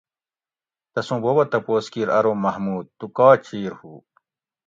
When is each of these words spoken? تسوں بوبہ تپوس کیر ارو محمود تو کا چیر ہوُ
تسوں 0.93 1.19
بوبہ 1.23 1.43
تپوس 1.51 1.85
کیر 1.93 2.09
ارو 2.17 2.33
محمود 2.43 2.85
تو 2.99 3.05
کا 3.17 3.29
چیر 3.45 3.71
ہوُ 3.79 3.93